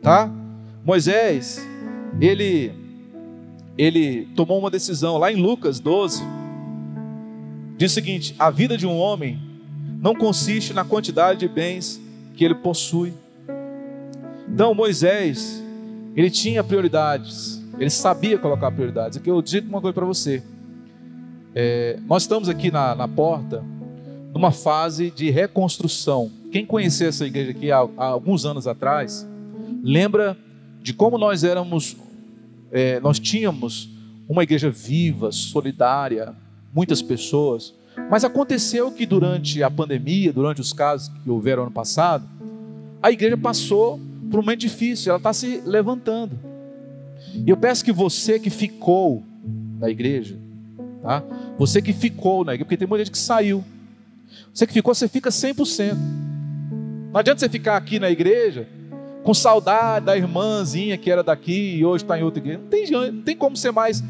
[0.02, 0.30] Tá?
[0.84, 1.66] Moisés,
[2.20, 2.74] ele,
[3.78, 5.18] ele tomou uma decisão.
[5.18, 6.24] Lá em Lucas 12,
[7.78, 9.40] diz o seguinte: a vida de um homem
[10.04, 11.98] não consiste na quantidade de bens
[12.36, 13.14] que ele possui.
[14.50, 15.64] Então, Moisés,
[16.14, 17.64] ele tinha prioridades.
[17.80, 19.18] Ele sabia colocar prioridades.
[19.18, 20.44] Aqui eu digo uma coisa para você.
[21.56, 23.64] É, nós estamos aqui na, na porta
[24.34, 26.30] numa fase de reconstrução.
[26.52, 29.26] Quem conheceu essa igreja aqui há, há alguns anos atrás,
[29.82, 30.38] lembra
[30.82, 31.96] de como nós éramos,
[32.74, 33.88] é, nós tínhamos
[34.28, 36.36] uma igreja viva, solidária,
[36.74, 37.74] muitas pessoas.
[38.10, 42.28] Mas aconteceu que durante a pandemia, durante os casos que houveram ano passado,
[43.02, 46.40] a igreja passou por um momento difícil, ela está se levantando.
[47.46, 49.24] E eu peço que você que ficou
[49.80, 50.38] na igreja,
[51.02, 51.24] tá?
[51.58, 53.64] Você que ficou na igreja, porque tem muita gente que saiu.
[54.54, 55.96] Você que ficou, você fica 100%.
[57.12, 58.68] Não adianta você ficar aqui na igreja
[59.24, 62.60] com saudade da irmãzinha que era daqui e hoje está em outra igreja.
[62.60, 64.04] Não tem, não tem como você mais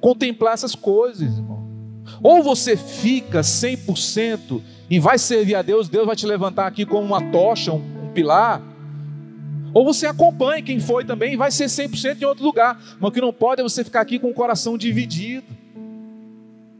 [0.00, 1.30] contemplar essas coisas.
[2.22, 7.06] Ou você fica 100% e vai servir a Deus, Deus vai te levantar aqui como
[7.06, 8.62] uma tocha, um, um pilar.
[9.74, 12.80] Ou você acompanha quem foi também e vai ser 100% em outro lugar.
[12.98, 15.46] Mas o que não pode é você ficar aqui com o coração dividido.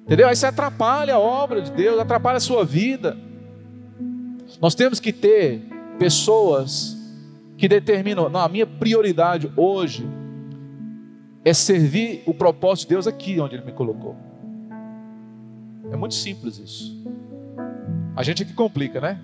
[0.04, 0.26] Entendeu?
[0.26, 3.16] Aí você atrapalha a obra de Deus, atrapalha a sua vida.
[4.60, 5.62] Nós temos que ter
[5.98, 6.96] pessoas
[7.58, 10.08] que determinam, não, a minha prioridade hoje
[11.44, 14.16] é servir o propósito de Deus aqui onde Ele me colocou.
[15.92, 16.96] É muito simples isso.
[18.14, 19.20] A gente é que complica, né?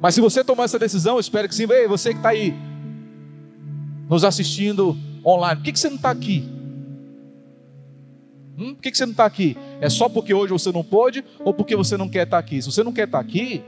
[0.00, 1.66] Mas se você tomar essa decisão, eu espero que sim.
[1.70, 2.54] Ei, você que está aí
[4.08, 6.48] nos assistindo online, por que, que você não está aqui?
[8.58, 9.56] Hum, por que, que você não está aqui?
[9.80, 12.60] É só porque hoje você não pôde ou porque você não quer estar tá aqui?
[12.60, 13.62] Se você não quer estar tá aqui,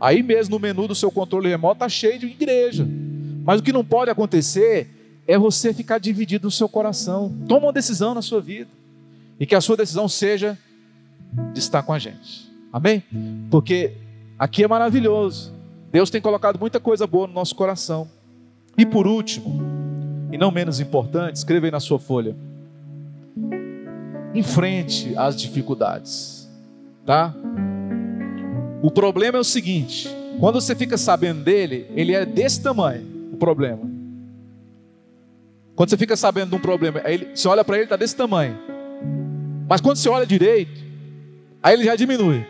[0.00, 2.86] aí mesmo no menu do seu controle remoto está cheio de igreja.
[3.44, 4.88] Mas o que não pode acontecer
[5.26, 7.34] é você ficar dividido no seu coração.
[7.48, 8.70] Toma uma decisão na sua vida.
[9.38, 10.58] E que a sua decisão seja
[11.52, 12.50] de estar com a gente.
[12.72, 13.02] Amém?
[13.50, 13.92] Porque
[14.38, 15.52] aqui é maravilhoso.
[15.90, 18.08] Deus tem colocado muita coisa boa no nosso coração.
[18.76, 19.60] E por último,
[20.32, 22.34] e não menos importante, escreva aí na sua folha.
[24.34, 26.50] Enfrente as dificuldades,
[27.04, 27.34] tá?
[28.82, 30.08] O problema é o seguinte:
[30.40, 33.90] quando você fica sabendo dele, ele é desse tamanho, o problema.
[35.74, 38.56] Quando você fica sabendo de um problema, ele, você olha para ele, está desse tamanho.
[39.68, 40.91] Mas quando você olha direito,
[41.62, 42.44] aí ele já diminui.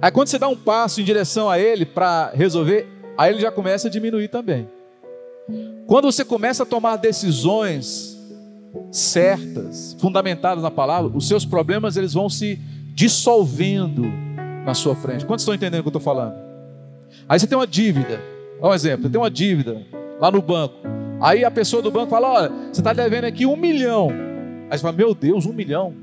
[0.00, 3.50] Aí quando você dá um passo em direção a ele para resolver, aí ele já
[3.50, 4.68] começa a diminuir também.
[5.86, 8.18] Quando você começa a tomar decisões
[8.90, 12.58] certas, fundamentadas na palavra, os seus problemas eles vão se
[12.94, 14.04] dissolvendo
[14.64, 15.24] na sua frente.
[15.24, 16.34] Quantos estão entendendo o que eu estou falando?
[17.28, 18.20] Aí você tem uma dívida.
[18.60, 19.82] Olha um exemplo, você tem uma dívida
[20.20, 20.74] lá no banco.
[21.20, 24.10] Aí a pessoa do banco fala: Olha, você está devendo aqui um milhão.
[24.70, 25.94] Aí você fala: Meu Deus, um milhão.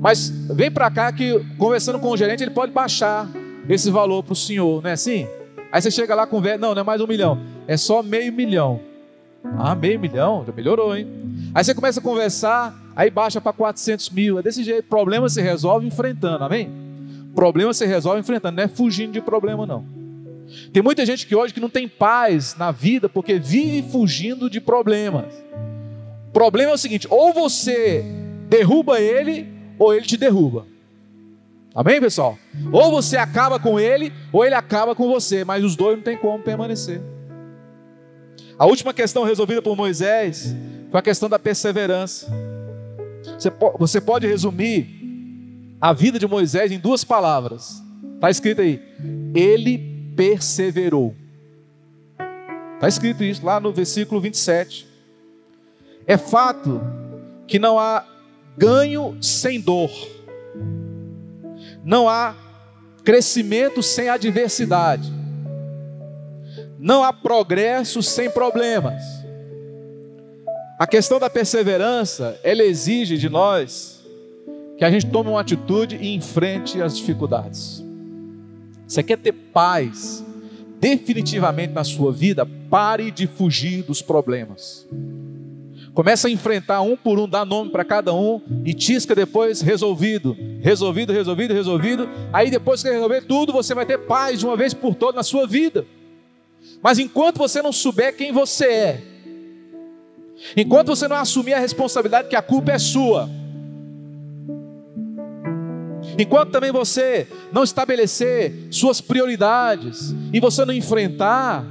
[0.00, 3.28] Mas vem para cá que, conversando com o gerente, ele pode baixar
[3.68, 5.26] esse valor para o senhor, não é assim?
[5.72, 8.80] Aí você chega lá, conversa: Não, não é mais um milhão, é só meio milhão.
[9.58, 10.44] Ah, meio milhão?
[10.46, 11.06] Já melhorou, hein?
[11.54, 14.38] Aí você começa a conversar, aí baixa para 400 mil.
[14.38, 14.88] É desse jeito.
[14.88, 16.70] Problema se resolve enfrentando, amém?
[17.34, 19.84] Problema se resolve enfrentando, não é fugindo de problema, não.
[20.72, 24.60] Tem muita gente que hoje que não tem paz na vida porque vive fugindo de
[24.60, 25.26] problemas.
[26.28, 28.04] O problema é o seguinte: ou você
[28.48, 30.66] derruba ele, ou ele te derruba.
[31.74, 32.38] Amém, pessoal?
[32.70, 36.16] Ou você acaba com ele, ou ele acaba com você, mas os dois não tem
[36.16, 37.00] como permanecer.
[38.56, 40.54] A última questão resolvida por Moisés
[40.90, 42.30] foi a questão da perseverança.
[43.78, 47.82] Você, pode resumir a vida de Moisés em duas palavras.
[48.14, 48.80] Está escrito aí:
[49.34, 51.16] ele perseverou.
[52.74, 54.86] Está escrito isso lá no versículo 27.
[56.06, 56.80] É fato
[57.48, 58.04] que não há
[58.56, 59.90] ganho sem dor,
[61.84, 62.34] não há
[63.04, 65.12] crescimento sem adversidade,
[66.78, 69.02] não há progresso sem problemas.
[70.78, 74.04] A questão da perseverança, ela exige de nós
[74.76, 77.84] que a gente tome uma atitude e enfrente as dificuldades.
[78.86, 80.24] Você quer ter paz
[80.80, 82.44] definitivamente na sua vida?
[82.68, 84.86] Pare de fugir dos problemas.
[85.94, 90.36] Começa a enfrentar um por um, dá nome para cada um e tisca depois resolvido,
[90.60, 92.08] resolvido, resolvido, resolvido.
[92.32, 95.22] Aí depois que resolver tudo, você vai ter paz de uma vez por todas na
[95.22, 95.86] sua vida.
[96.82, 99.02] Mas enquanto você não souber quem você é,
[100.56, 103.30] enquanto você não assumir a responsabilidade que a culpa é sua,
[106.18, 111.64] Enquanto também você não estabelecer suas prioridades e você não enfrentar,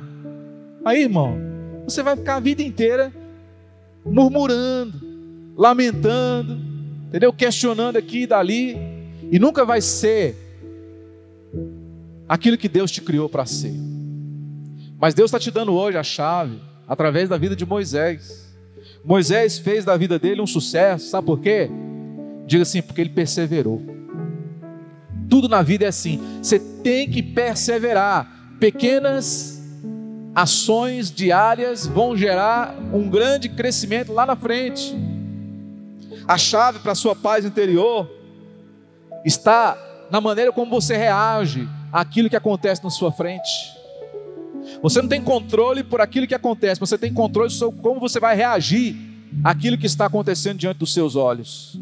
[0.84, 1.38] aí irmão,
[1.86, 3.14] você vai ficar a vida inteira
[4.06, 5.00] murmurando,
[5.56, 6.60] lamentando,
[7.08, 7.32] entendeu?
[7.32, 8.78] Questionando aqui e dali,
[9.32, 10.36] e nunca vai ser
[12.28, 13.74] aquilo que Deus te criou para ser.
[15.00, 18.54] Mas Deus está te dando hoje a chave, através da vida de Moisés.
[19.04, 21.70] Moisés fez da vida dele um sucesso, sabe por quê?
[22.46, 23.82] Diga assim, porque ele perseverou.
[25.30, 26.22] Tudo na vida é assim.
[26.42, 28.56] Você tem que perseverar.
[28.60, 29.53] Pequenas
[30.36, 34.96] ações diárias vão gerar um grande crescimento lá na frente.
[36.28, 38.10] A chave para a sua paz interior
[39.26, 39.78] está
[40.10, 43.50] na maneira como você reage àquilo que acontece na sua frente.
[44.82, 48.36] Você não tem controle por aquilo que acontece, você tem controle sobre como você vai
[48.36, 48.96] reagir
[49.44, 51.80] àquilo que está acontecendo diante dos seus olhos.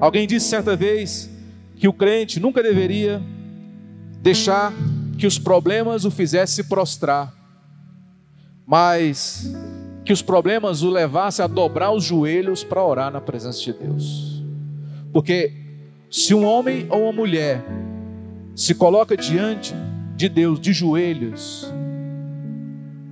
[0.00, 1.30] Alguém disse certa vez
[1.76, 3.22] que o crente nunca deveria
[4.20, 4.72] deixar
[5.18, 7.32] que os problemas o fizessem se prostrar,
[8.72, 9.54] mas
[10.02, 14.42] que os problemas o levassem a dobrar os joelhos para orar na presença de Deus.
[15.12, 15.52] Porque
[16.10, 17.62] se um homem ou uma mulher
[18.56, 19.74] se coloca diante
[20.16, 21.70] de Deus de joelhos,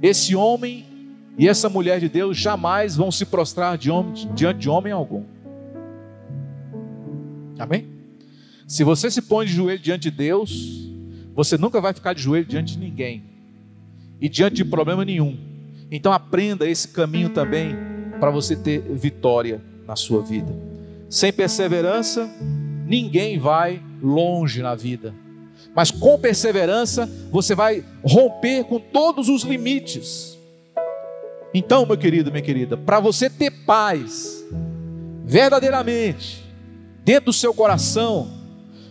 [0.00, 0.86] esse homem
[1.36, 4.26] e essa mulher de Deus jamais vão se prostrar diante
[4.56, 5.24] de homem algum.
[7.58, 7.86] Amém?
[8.66, 10.90] Se você se põe de joelho diante de Deus,
[11.34, 13.24] você nunca vai ficar de joelho diante de ninguém
[14.18, 15.49] e diante de problema nenhum.
[15.90, 17.76] Então aprenda esse caminho também
[18.20, 20.54] para você ter vitória na sua vida.
[21.08, 22.30] Sem perseverança,
[22.86, 25.14] ninguém vai longe na vida.
[25.74, 30.38] Mas com perseverança, você vai romper com todos os limites.
[31.52, 34.44] Então, meu querido, minha querida, para você ter paz
[35.24, 36.44] verdadeiramente
[37.04, 38.30] dentro do seu coração,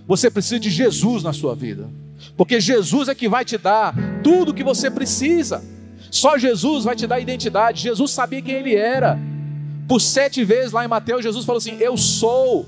[0.06, 1.90] você precisa de Jesus na sua vida,
[2.36, 5.64] porque Jesus é que vai te dar tudo o que você precisa.
[6.12, 7.82] Só Jesus vai te dar identidade.
[7.82, 9.20] Jesus sabia quem ele era.
[9.88, 12.66] Por sete vezes lá em Mateus, Jesus falou assim: Eu sou,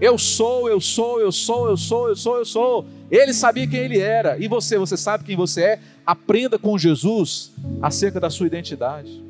[0.00, 2.86] eu sou, eu sou, eu sou, eu sou, eu sou, eu sou.
[3.10, 4.36] Ele sabia quem ele era.
[4.38, 5.80] E você, você sabe quem você é?
[6.06, 9.22] Aprenda com Jesus acerca da sua identidade.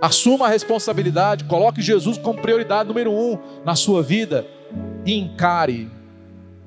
[0.00, 4.46] Assuma a responsabilidade, coloque Jesus como prioridade número um na sua vida
[5.04, 5.88] e encare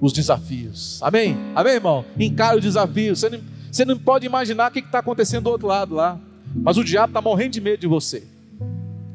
[0.01, 0.99] os desafios.
[1.03, 1.37] Amém?
[1.53, 2.03] Amém, irmão?
[2.19, 3.19] Encare os desafios.
[3.19, 3.39] Você não,
[3.71, 6.19] você não pode imaginar o que está acontecendo do outro lado lá.
[6.55, 8.23] Mas o diabo está morrendo de medo de você.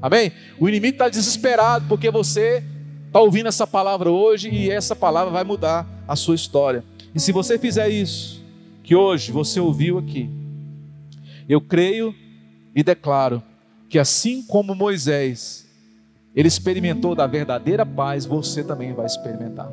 [0.00, 0.32] Amém?
[0.58, 2.62] O inimigo está desesperado porque você
[3.06, 6.84] está ouvindo essa palavra hoje e essa palavra vai mudar a sua história.
[7.14, 8.42] E se você fizer isso,
[8.82, 10.28] que hoje você ouviu aqui,
[11.48, 12.14] eu creio
[12.74, 13.42] e declaro
[13.88, 15.66] que assim como Moisés,
[16.34, 19.70] ele experimentou da verdadeira paz, você também vai experimentar.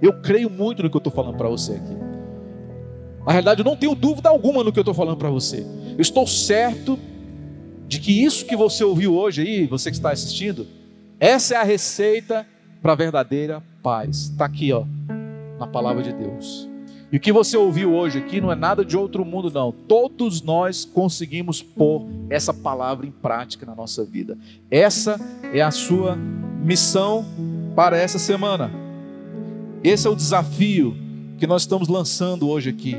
[0.00, 2.11] Eu creio muito no que eu estou falando para você aqui.
[3.24, 5.64] Na realidade, eu não tenho dúvida alguma no que eu estou falando para você.
[5.96, 6.98] Eu estou certo
[7.86, 10.66] de que isso que você ouviu hoje aí, você que está assistindo,
[11.20, 12.46] essa é a receita
[12.80, 14.30] para a verdadeira paz.
[14.30, 14.84] Está aqui, ó,
[15.58, 16.68] na palavra de Deus.
[17.12, 19.70] E o que você ouviu hoje aqui não é nada de outro mundo, não.
[19.70, 24.36] Todos nós conseguimos pôr essa palavra em prática na nossa vida.
[24.70, 25.20] Essa
[25.52, 27.24] é a sua missão
[27.76, 28.70] para essa semana.
[29.84, 30.96] Esse é o desafio
[31.42, 32.94] que nós estamos lançando hoje aqui.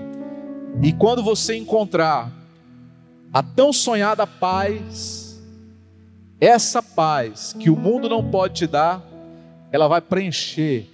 [0.82, 2.30] E quando você encontrar
[3.32, 5.42] a tão sonhada paz,
[6.42, 9.02] essa paz que o mundo não pode te dar,
[9.72, 10.90] ela vai preencher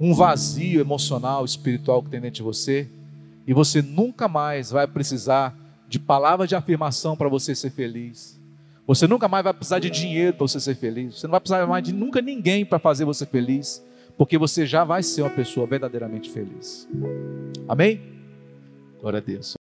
[0.00, 2.88] um vazio emocional, espiritual que tem dentro de você,
[3.46, 5.54] e você nunca mais vai precisar
[5.86, 8.40] de palavras de afirmação para você ser feliz.
[8.86, 11.16] Você nunca mais vai precisar de dinheiro para você ser feliz.
[11.16, 13.84] Você não vai precisar mais de nunca ninguém para fazer você feliz,
[14.16, 16.88] porque você já vai ser uma pessoa verdadeiramente feliz.
[17.68, 18.00] Amém?
[19.00, 19.54] Glória a Deus.